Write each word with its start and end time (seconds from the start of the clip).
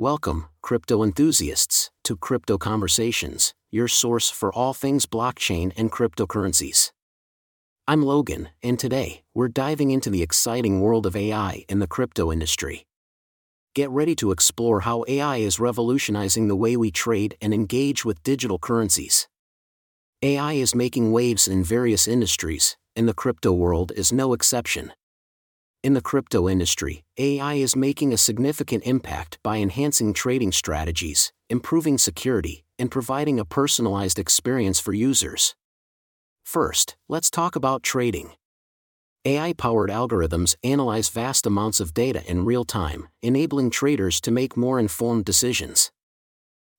Welcome, 0.00 0.46
crypto 0.62 1.02
enthusiasts, 1.02 1.90
to 2.04 2.14
Crypto 2.14 2.56
Conversations, 2.56 3.52
your 3.72 3.88
source 3.88 4.30
for 4.30 4.52
all 4.52 4.72
things 4.72 5.06
blockchain 5.06 5.72
and 5.76 5.90
cryptocurrencies. 5.90 6.92
I'm 7.88 8.04
Logan, 8.04 8.50
and 8.62 8.78
today, 8.78 9.24
we're 9.34 9.48
diving 9.48 9.90
into 9.90 10.08
the 10.08 10.22
exciting 10.22 10.80
world 10.80 11.04
of 11.04 11.16
AI 11.16 11.64
in 11.68 11.80
the 11.80 11.88
crypto 11.88 12.30
industry. 12.30 12.86
Get 13.74 13.90
ready 13.90 14.14
to 14.14 14.30
explore 14.30 14.82
how 14.82 15.04
AI 15.08 15.38
is 15.38 15.58
revolutionizing 15.58 16.46
the 16.46 16.54
way 16.54 16.76
we 16.76 16.92
trade 16.92 17.36
and 17.42 17.52
engage 17.52 18.04
with 18.04 18.22
digital 18.22 18.60
currencies. 18.60 19.26
AI 20.22 20.52
is 20.52 20.76
making 20.76 21.10
waves 21.10 21.48
in 21.48 21.64
various 21.64 22.06
industries, 22.06 22.76
and 22.94 23.08
the 23.08 23.14
crypto 23.14 23.52
world 23.52 23.90
is 23.96 24.12
no 24.12 24.32
exception. 24.32 24.92
In 25.88 25.94
the 25.94 26.02
crypto 26.02 26.50
industry, 26.50 27.02
AI 27.16 27.54
is 27.54 27.74
making 27.74 28.12
a 28.12 28.18
significant 28.18 28.84
impact 28.84 29.38
by 29.42 29.56
enhancing 29.56 30.12
trading 30.12 30.52
strategies, 30.52 31.32
improving 31.48 31.96
security, 31.96 32.66
and 32.78 32.90
providing 32.90 33.40
a 33.40 33.46
personalized 33.46 34.18
experience 34.18 34.78
for 34.78 34.92
users. 34.92 35.56
First, 36.44 36.98
let's 37.08 37.30
talk 37.30 37.56
about 37.56 37.82
trading. 37.82 38.32
AI 39.24 39.54
powered 39.54 39.88
algorithms 39.88 40.56
analyze 40.62 41.08
vast 41.08 41.46
amounts 41.46 41.80
of 41.80 41.94
data 41.94 42.22
in 42.30 42.44
real 42.44 42.66
time, 42.66 43.08
enabling 43.22 43.70
traders 43.70 44.20
to 44.20 44.30
make 44.30 44.58
more 44.58 44.78
informed 44.78 45.24
decisions. 45.24 45.90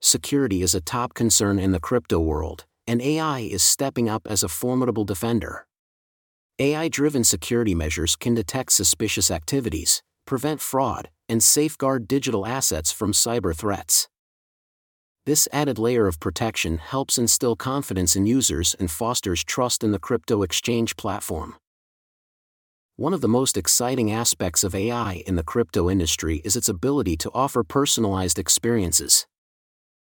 Security 0.00 0.62
is 0.62 0.74
a 0.74 0.80
top 0.80 1.12
concern 1.12 1.58
in 1.58 1.72
the 1.72 1.78
crypto 1.78 2.18
world, 2.18 2.64
and 2.86 3.02
AI 3.02 3.40
is 3.40 3.62
stepping 3.62 4.08
up 4.08 4.26
as 4.26 4.42
a 4.42 4.48
formidable 4.48 5.04
defender. 5.04 5.66
AI 6.60 6.86
driven 6.86 7.24
security 7.24 7.74
measures 7.74 8.14
can 8.14 8.32
detect 8.32 8.70
suspicious 8.70 9.28
activities, 9.28 10.04
prevent 10.24 10.60
fraud, 10.60 11.10
and 11.28 11.42
safeguard 11.42 12.06
digital 12.06 12.46
assets 12.46 12.92
from 12.92 13.10
cyber 13.10 13.52
threats. 13.56 14.08
This 15.26 15.48
added 15.52 15.80
layer 15.80 16.06
of 16.06 16.20
protection 16.20 16.78
helps 16.78 17.18
instill 17.18 17.56
confidence 17.56 18.14
in 18.14 18.26
users 18.26 18.76
and 18.78 18.88
fosters 18.88 19.42
trust 19.42 19.82
in 19.82 19.90
the 19.90 19.98
crypto 19.98 20.42
exchange 20.42 20.96
platform. 20.96 21.56
One 22.94 23.14
of 23.14 23.20
the 23.20 23.26
most 23.26 23.56
exciting 23.56 24.12
aspects 24.12 24.62
of 24.62 24.76
AI 24.76 25.24
in 25.26 25.34
the 25.34 25.42
crypto 25.42 25.90
industry 25.90 26.40
is 26.44 26.54
its 26.54 26.68
ability 26.68 27.16
to 27.16 27.32
offer 27.34 27.64
personalized 27.64 28.38
experiences. 28.38 29.26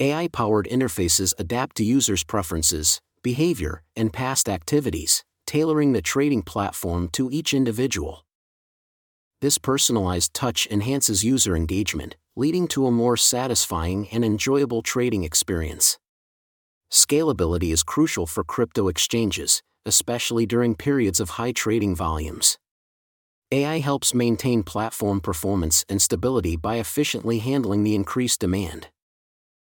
AI 0.00 0.28
powered 0.28 0.66
interfaces 0.66 1.32
adapt 1.38 1.76
to 1.76 1.84
users' 1.84 2.24
preferences, 2.24 3.00
behavior, 3.22 3.82
and 3.96 4.12
past 4.12 4.50
activities, 4.50 5.24
tailoring 5.46 5.92
the 5.92 6.02
trading 6.02 6.42
platform 6.42 7.08
to 7.12 7.30
each 7.30 7.54
individual. 7.54 8.24
This 9.40 9.58
personalized 9.58 10.34
touch 10.34 10.66
enhances 10.70 11.24
user 11.24 11.54
engagement, 11.54 12.16
leading 12.34 12.66
to 12.68 12.86
a 12.86 12.90
more 12.90 13.16
satisfying 13.16 14.08
and 14.10 14.24
enjoyable 14.24 14.82
trading 14.82 15.24
experience. 15.24 15.98
Scalability 16.90 17.72
is 17.72 17.82
crucial 17.82 18.26
for 18.26 18.44
crypto 18.44 18.88
exchanges, 18.88 19.62
especially 19.84 20.46
during 20.46 20.74
periods 20.74 21.20
of 21.20 21.30
high 21.30 21.52
trading 21.52 21.94
volumes. 21.94 22.58
AI 23.52 23.78
helps 23.78 24.12
maintain 24.12 24.62
platform 24.64 25.20
performance 25.20 25.84
and 25.88 26.02
stability 26.02 26.56
by 26.56 26.76
efficiently 26.76 27.38
handling 27.38 27.84
the 27.84 27.94
increased 27.94 28.40
demand. 28.40 28.88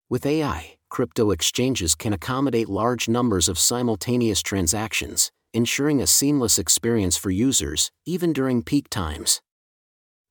With 0.09 0.25
AI, 0.25 0.75
crypto 0.89 1.31
exchanges 1.31 1.95
can 1.95 2.13
accommodate 2.13 2.69
large 2.69 3.07
numbers 3.09 3.49
of 3.49 3.57
simultaneous 3.57 4.43
transactions, 4.43 5.31
ensuring 5.53 6.01
a 6.01 6.07
seamless 6.07 6.57
experience 6.59 7.15
for 7.15 7.29
users, 7.29 7.91
even 8.05 8.33
during 8.33 8.63
peak 8.63 8.89
times. 8.89 9.41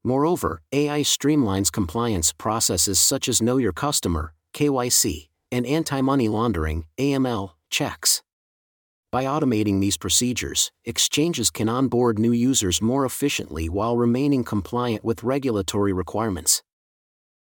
Moreover, 0.05 0.63
AI 0.73 1.03
streamlines 1.03 1.71
compliance 1.71 2.33
processes 2.33 2.99
such 2.99 3.29
as 3.29 3.41
Know 3.41 3.57
Your 3.57 3.73
Customer, 3.73 4.35
KYC, 4.53 5.29
and 5.53 5.65
anti 5.65 6.01
money 6.01 6.29
laundering, 6.29 6.87
AML, 6.99 7.53
checks. 7.71 8.23
By 9.13 9.25
automating 9.25 9.81
these 9.81 9.99
procedures, 9.99 10.73
exchanges 10.85 11.51
can 11.51 11.69
onboard 11.69 12.19
new 12.19 12.33
users 12.33 12.81
more 12.81 13.05
efficiently 13.05 13.69
while 13.69 13.97
remaining 13.97 14.43
compliant 14.43 15.05
with 15.05 15.23
regulatory 15.23 15.93
requirements. 15.93 16.63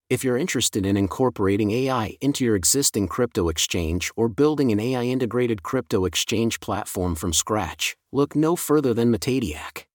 If 0.09 0.23
you're 0.23 0.37
interested 0.37 0.87
in 0.87 0.97
incorporating 0.97 1.69
AI 1.69 2.17
into 2.19 2.43
your 2.43 2.55
existing 2.55 3.07
crypto 3.09 3.47
exchange 3.47 4.09
or 4.15 4.27
building 4.27 4.71
an 4.71 4.79
AI 4.79 5.03
integrated 5.03 5.61
crypto 5.61 6.05
exchange 6.05 6.59
platform 6.59 7.13
from 7.13 7.31
scratch, 7.31 7.95
look 8.11 8.35
no 8.35 8.55
further 8.55 8.91
than 8.91 9.13
Metadiac. 9.13 9.85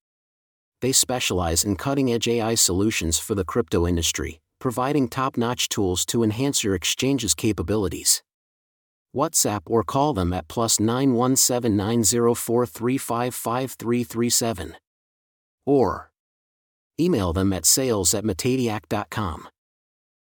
They 0.80 0.92
specialize 0.92 1.64
in 1.64 1.75
cutting 1.75 2.12
edge 2.12 2.28
AI 2.28 2.54
solutions 2.54 3.19
for 3.19 3.34
the 3.34 3.44
crypto 3.44 3.88
industry, 3.88 4.38
providing 4.60 5.08
top 5.08 5.36
notch 5.36 5.69
tools 5.69 6.06
to 6.06 6.22
enhance 6.22 6.62
your 6.62 6.76
exchange's 6.76 7.34
capabilities. 7.34 8.22
WhatsApp 9.16 9.62
or 9.66 9.82
call 9.82 10.14
them 10.14 10.32
at 10.32 10.46
plus 10.46 10.78
917 10.78 11.76
Or 15.66 16.12
email 17.00 17.32
them 17.32 17.52
at 17.52 17.66
sales 17.66 18.14
at. 18.14 19.48